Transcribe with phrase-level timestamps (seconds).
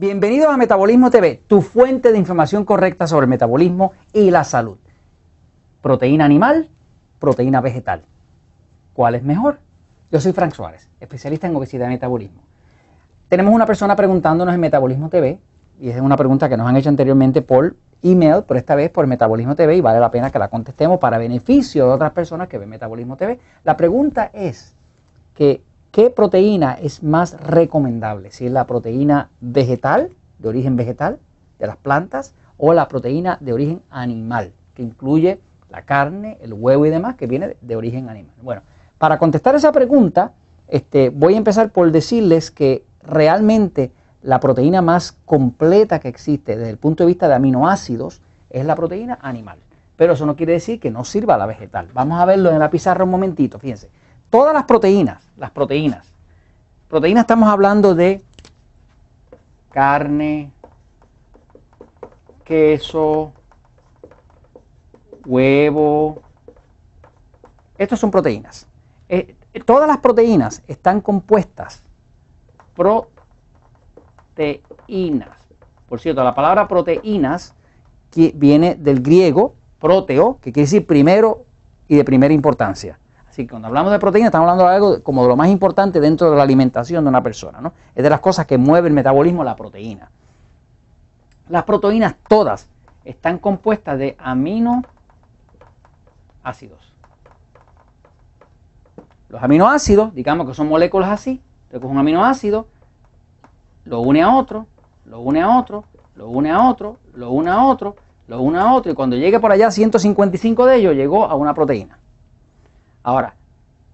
[0.00, 4.78] Bienvenidos a Metabolismo TV, tu fuente de información correcta sobre el metabolismo y la salud.
[5.82, 6.70] Proteína animal,
[7.18, 8.04] proteína vegetal.
[8.92, 9.58] ¿Cuál es mejor?
[10.12, 12.44] Yo soy Frank Suárez, especialista en obesidad y metabolismo.
[13.26, 15.40] Tenemos una persona preguntándonos en Metabolismo TV,
[15.80, 19.04] y es una pregunta que nos han hecho anteriormente por email, pero esta vez por
[19.08, 22.58] Metabolismo TV, y vale la pena que la contestemos para beneficio de otras personas que
[22.58, 23.40] ven Metabolismo TV.
[23.64, 24.76] La pregunta es
[25.34, 25.60] que
[25.98, 28.30] ¿qué proteína es más recomendable?
[28.30, 31.18] Si es la proteína vegetal, de origen vegetal,
[31.58, 36.86] de las plantas, o la proteína de origen animal, que incluye la carne, el huevo
[36.86, 38.32] y demás, que viene de origen animal.
[38.40, 38.62] Bueno,
[38.96, 40.34] para contestar esa pregunta,
[40.68, 43.90] este, voy a empezar por decirles que realmente
[44.22, 48.76] la proteína más completa que existe desde el punto de vista de aminoácidos es la
[48.76, 49.58] proteína animal.
[49.96, 51.88] Pero eso no quiere decir que no sirva la vegetal.
[51.92, 53.90] Vamos a verlo en la pizarra un momentito, fíjense.
[54.30, 56.06] Todas las proteínas, las proteínas.
[56.88, 58.22] Proteínas estamos hablando de
[59.70, 60.52] carne,
[62.44, 63.32] queso,
[65.24, 66.20] huevo.
[67.78, 68.66] Estos son proteínas.
[69.08, 71.82] Eh, todas las proteínas están compuestas
[74.36, 75.38] proteínas.
[75.88, 77.54] Por cierto, la palabra proteínas
[78.10, 81.46] que viene del griego proteo, que quiere decir primero
[81.86, 82.98] y de primera importancia.
[83.46, 86.36] Cuando hablamos de proteínas, estamos hablando de algo como de lo más importante dentro de
[86.36, 87.60] la alimentación de una persona.
[87.60, 87.72] ¿no?
[87.94, 90.10] Es de las cosas que mueve el metabolismo la proteína.
[91.48, 92.68] Las proteínas todas
[93.04, 94.88] están compuestas de aminoácidos.
[99.28, 102.66] Los aminoácidos, digamos que son moléculas así, entonces un aminoácido,
[103.84, 104.66] lo une a otro,
[105.04, 105.84] lo une a otro,
[106.16, 109.38] lo une a otro, lo une a otro, lo une a otro, y cuando llegue
[109.38, 111.98] por allá 155 de ellos, llegó a una proteína.
[113.08, 113.36] Ahora,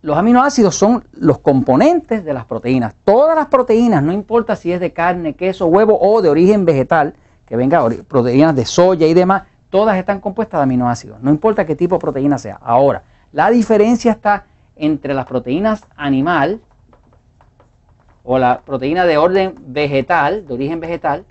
[0.00, 2.94] los aminoácidos son los componentes de las proteínas.
[3.04, 7.12] Todas las proteínas, no importa si es de carne, queso, huevo o de origen vegetal,
[7.44, 11.20] que venga proteínas de soya y demás, todas están compuestas de aminoácidos.
[11.20, 12.58] No importa qué tipo de proteína sea.
[12.62, 13.02] Ahora,
[13.32, 14.46] la diferencia está
[14.76, 16.62] entre las proteínas animal
[18.24, 21.26] o la proteína de orden vegetal, de origen vegetal.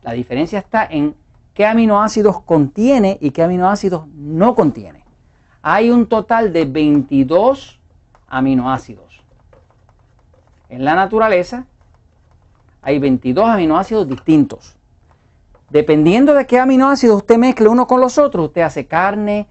[0.00, 1.14] La diferencia está en
[1.52, 5.05] qué aminoácidos contiene y qué aminoácidos no contiene
[5.68, 7.80] hay un total de 22
[8.28, 9.24] aminoácidos.
[10.68, 11.66] En la naturaleza
[12.82, 14.78] hay 22 aminoácidos distintos.
[15.68, 19.48] Dependiendo de qué aminoácidos usted mezcle uno con los otros, usted hace carne,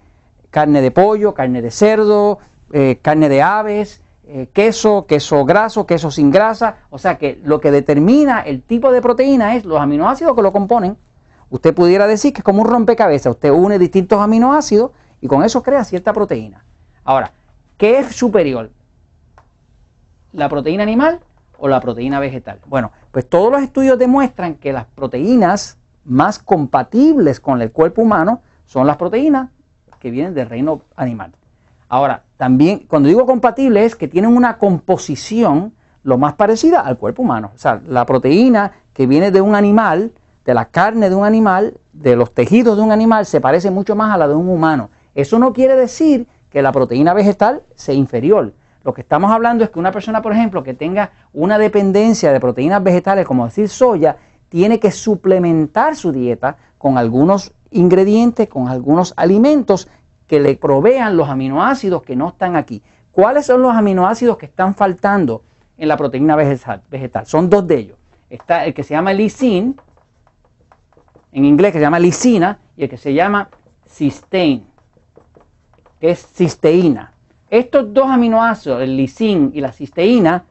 [0.52, 2.40] carne de pollo, carne de cerdo,
[2.72, 6.78] eh, carne de aves, eh, queso, queso graso, queso sin grasa.
[6.92, 10.54] O sea que lo que determina el tipo de proteína es los aminoácidos que lo
[10.54, 10.96] componen.
[11.50, 13.32] Usted pudiera decir que es como un rompecabezas.
[13.32, 14.92] Usted une distintos aminoácidos
[15.26, 16.64] y con eso crea cierta proteína.
[17.04, 17.32] Ahora,
[17.78, 18.70] ¿qué es superior?
[20.34, 21.20] ¿La proteína animal
[21.58, 22.60] o la proteína vegetal?
[22.68, 28.44] Bueno, pues todos los estudios demuestran que las proteínas más compatibles con el cuerpo humano
[28.68, 29.50] son las proteínas
[29.98, 31.32] que vienen del reino animal.
[31.90, 37.24] Ahora, también cuando digo compatible es que tienen una composición lo más parecida al cuerpo
[37.24, 37.50] humano.
[37.56, 40.12] O sea, la proteína que viene de un animal,
[40.46, 43.96] de la carne de un animal, de los tejidos de un animal, se parece mucho
[43.96, 44.92] más a la de un humano.
[45.16, 48.54] Eso no quiere decir que la proteína vegetal sea inferior.
[48.84, 52.40] Lo que estamos hablando es que una persona, por ejemplo, que tenga una dependencia de
[52.40, 54.18] proteínas vegetales, como decir soya,
[54.50, 59.88] tiene que suplementar su dieta con algunos ingredientes, con algunos alimentos
[60.28, 62.84] que le provean los aminoácidos que no están aquí.
[63.12, 65.44] ¿Cuáles son los aminoácidos que están faltando
[65.78, 67.26] en la proteína vegetal?
[67.26, 67.98] Son dos de ellos.
[68.30, 69.80] Está el que se llama lisín,
[71.32, 73.50] en inglés que se llama lisina, y el que se llama
[76.00, 77.12] cysteine es cisteína.
[77.50, 80.46] Estos dos aminoácidos, el lisín y la cisteína,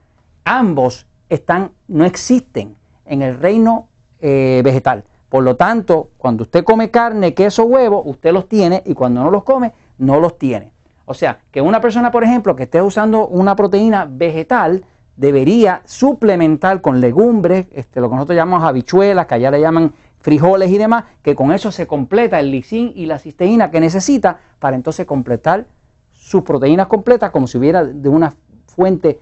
[0.44, 3.88] ambos están, no existen en el reino
[4.20, 5.04] eh, vegetal.
[5.28, 9.30] Por lo tanto, cuando usted come carne, queso, huevo, usted los tiene y cuando no
[9.30, 10.72] los come, no los tiene.
[11.06, 14.84] O sea, que una persona, por ejemplo, que esté usando una proteína vegetal,
[15.16, 19.92] debería suplementar con legumbres, este, lo que nosotros llamamos habichuelas, que allá le llaman
[20.24, 24.38] frijoles y demás, que con eso se completa el lisín y la cisteína que necesita
[24.58, 25.66] para entonces completar
[26.12, 28.32] sus proteínas completas como si hubiera de una
[28.66, 29.20] fuente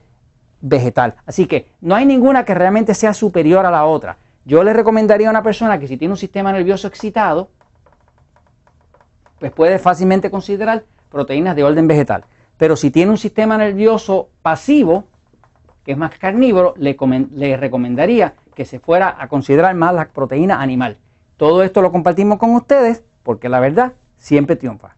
[0.61, 1.17] vegetal.
[1.27, 4.17] Así que no hay ninguna que realmente sea superior a la otra.
[4.45, 7.51] Yo le recomendaría a una persona que si tiene un sistema nervioso excitado,
[9.41, 12.27] pues puede fácilmente considerar proteínas de orden vegetal.
[12.59, 15.09] Pero si tiene un sistema nervioso pasivo,
[15.85, 16.97] que es más carnívoro, le,
[17.31, 20.99] le recomendaría que se fuera a considerar más la proteína animal.
[21.37, 24.97] Todo esto lo compartimos con ustedes porque la verdad siempre triunfa.